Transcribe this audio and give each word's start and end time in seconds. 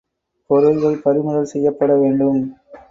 பொருள்கள் 0.49 1.01
பறிமுதல் 1.01 1.51
செய்யப்பட 1.53 1.91
வேண்டும். 1.95 2.41